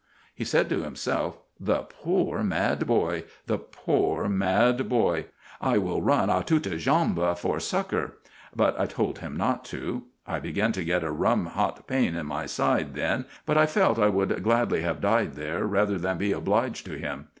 "He 0.33 0.43
said 0.43 0.67
to 0.69 0.81
himself, 0.81 1.37
'The 1.59 1.83
poor 2.01 2.41
mad 2.41 2.87
boy 2.87 3.23
the 3.45 3.59
poor 3.59 4.27
mad 4.27 4.89
boy 4.89 5.25
I 5.61 5.77
will 5.77 6.01
run 6.01 6.27
à 6.29 6.43
toutes 6.43 6.83
jambes 6.83 7.39
for 7.39 7.59
succor'; 7.59 8.13
but 8.55 8.79
I 8.79 8.87
told 8.87 9.19
him 9.19 9.37
not 9.37 9.63
to. 9.65 10.05
I 10.25 10.39
began 10.39 10.71
to 10.71 10.83
get 10.83 11.03
a 11.03 11.11
rum 11.11 11.45
hot 11.45 11.85
pain 11.85 12.15
in 12.15 12.25
my 12.25 12.47
side 12.47 12.95
then, 12.95 13.25
but 13.45 13.59
I 13.59 13.67
felt 13.67 13.99
I 13.99 14.09
would 14.09 14.41
gladly 14.41 14.81
have 14.81 15.01
died 15.01 15.35
there 15.35 15.67
rather 15.67 15.99
than 15.99 16.17
be 16.17 16.31
obliged 16.31 16.83
to 16.87 16.93
him. 16.97 17.27